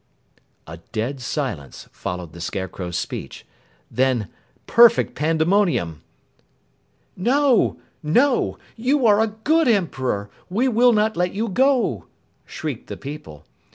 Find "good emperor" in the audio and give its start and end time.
9.27-10.31